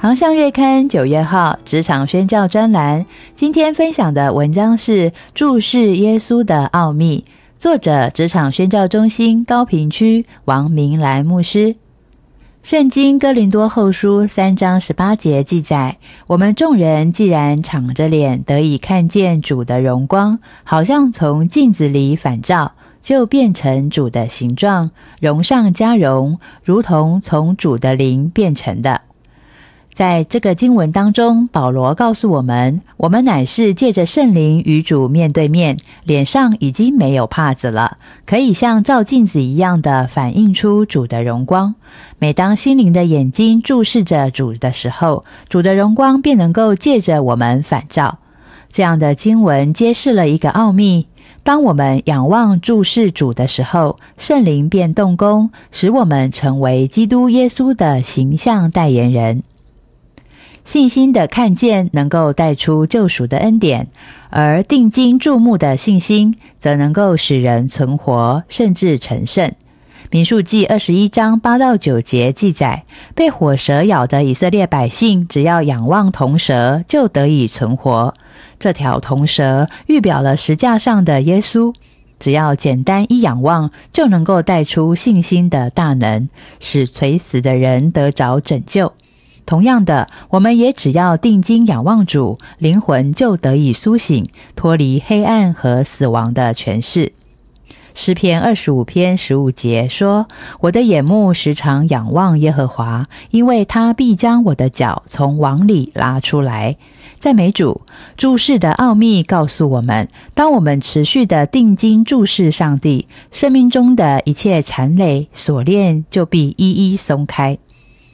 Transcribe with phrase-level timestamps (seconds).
[0.00, 3.04] 航向月刊九月号职场宣教专栏，
[3.34, 7.24] 今天分享的文章是《注视耶稣的奥秘》，
[7.58, 11.74] 作者职场宣教中心高平区王明兰牧师。
[12.62, 29.00] 圣经哥林多后书三章十八节记载：我们众人既然敞着脸得以看见主的荣光，好像从镜子里反照，就变成主的形状，荣上加荣，如同从主的灵变成的。
[29.98, 41.74] 在这个经文当中，保罗告诉我们，我们乃是借着圣灵与主面对面，脸上已经没有帕子了，可以像照镜子一样的反映出主的荣光。
[42.20, 48.18] 每当心灵的眼睛注视着主的时候，主的荣光便能够借着我们反照。
[48.70, 51.08] 这样的经文揭示了一个奥秘：
[51.42, 59.42] 当我们仰望注视主的时候，圣灵便动工，使我们成为基督耶稣的形象代言人。
[60.68, 63.88] 信心的看见能够带出救赎的恩典，
[64.28, 69.50] 而定睛注目的信心则能够使人存活，甚至成圣。
[70.10, 78.12] 民数记二十一章八到九节记载，被火蛇咬的以色列百姓，只要仰望铜蛇，就得以存活。
[78.58, 81.72] 这条铜蛇预表了石架上的耶稣，
[82.18, 86.28] 只要简单一仰望，就能够带出信心的大能，
[86.60, 88.92] 使垂死的人得着拯救。
[89.48, 97.14] 同样的，我们也只要定睛仰望主，灵魂就得以苏醒，脱离黑暗和死亡的权势。
[97.94, 100.28] 诗篇二十五篇十五节说
[100.60, 106.76] ：“我的眼目时常仰望耶和华，因为他必将我的脚从网里拉出来。”
[107.18, 107.80] 赞美主，
[108.18, 117.56] 注视的奥秘告诉我们：当我们持续的定睛注视上帝，生命中的一切缠累锁链就必一一松开。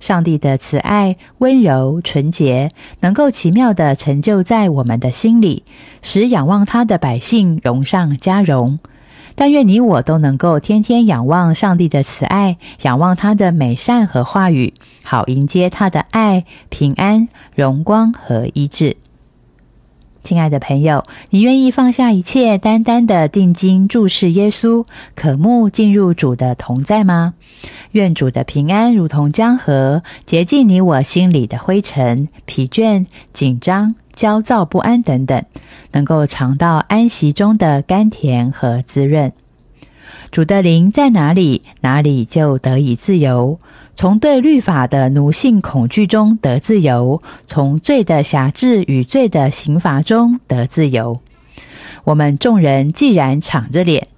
[0.00, 2.70] 上帝的慈爱、温柔、纯洁，
[3.00, 5.64] 能够奇妙地成就在我们的心里，
[6.02, 8.78] 使仰望他的百姓荣上加荣。
[9.34, 18.96] 但愿你我都能够天天仰望上帝的慈爱，仰望他的美善和话语，好迎接他的爱、平安、荣光和医治。
[20.26, 27.34] 亲爱的朋友，你愿意放下一切，单单的定睛注视耶稣，渴慕进入主的同在吗？
[27.92, 35.44] 愿主的平安如同江河，洁净你我心里的灰尘、疲倦、紧张、焦躁不安等等，
[35.92, 39.32] 能够尝到安息中的甘甜和滋润。
[40.32, 43.60] 主的灵在哪里，哪里就得以自由。
[43.96, 51.18] 从对律法的奴性恐惧中得自由，从罪的辖制与罪的刑罚中得自由。
[52.04, 54.08] 我们众人既然敞着脸，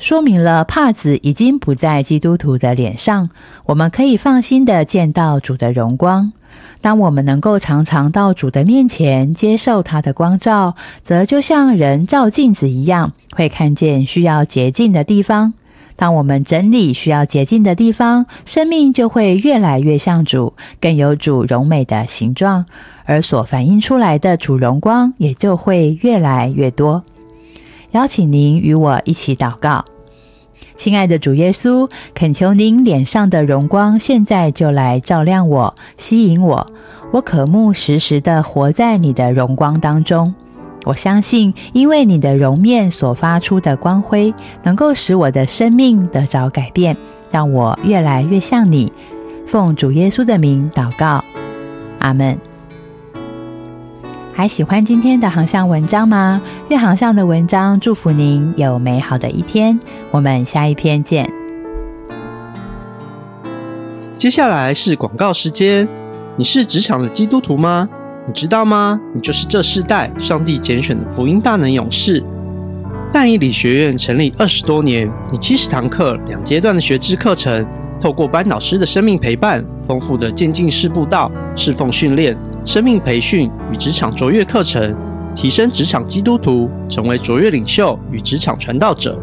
[0.00, 3.30] 说明了帕子已经不在基督徒的脸上，
[3.64, 6.32] 我们可以放心的见到主的荣光。
[6.80, 15.54] 当我们能够常常到主的面前接受他的光照，则就像人照镜子一样，会看见需要洁净的地方。
[15.98, 22.66] 当我们整理需要洁净的地方，生命就会越来越像主，更有主荣美的形状，
[23.04, 27.02] 而所反映出来的主荣光也就会越来越多。
[27.90, 29.84] 邀请您与我一起祷告，
[30.76, 36.66] 亲爱的主耶稣，恳求您脸上的荣光现在就来照亮我，吸引我，
[37.12, 40.32] 我渴慕时时的活在你的荣光当中。
[40.84, 46.96] 我相信，因为你的容面所发出的光辉，能够使我的生命得着改变，
[47.30, 48.92] 让我越来越像你。
[49.46, 51.24] 奉主耶稣的名祷告，
[51.98, 52.38] 阿门。
[54.32, 56.40] 还喜欢今天的航向文章吗？
[56.68, 59.78] 愿航向的文章祝福您有美好的一天。
[60.12, 61.28] 我们下一篇见。
[64.16, 65.88] 接下来是广告时间。
[66.36, 67.88] 你是职场的基督徒吗？
[68.28, 69.00] 你知道吗？
[69.14, 72.22] 你就是这世代上帝拣选的福音大能勇士。
[73.10, 77.66] 但以理学院成立二十多年，以七十堂课、两阶段的学制课程，
[77.98, 82.36] 透过班导师的生命陪伴、丰富的渐进式步道、侍奉训练、
[82.66, 84.94] 生命培训与职场卓越课程，
[85.34, 89.18] 提升职场基督徒，成为卓越领袖与职场传道者。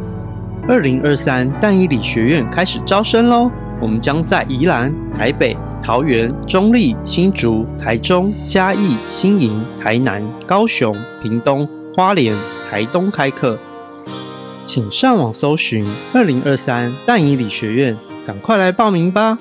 [0.67, 3.51] 二零二三，但以理学院开始招生喽！
[3.79, 5.55] 我们将在宜兰、台北。
[5.85, 10.91] 桃园、中立、新竹、台中、嘉义、新营、台南、高雄、
[11.21, 12.35] 屏东花莲、
[12.67, 13.55] 台东开课。
[14.63, 17.95] 请上网搜寻二零二三淡宜理学院，
[18.25, 19.37] 赶快来报名吧！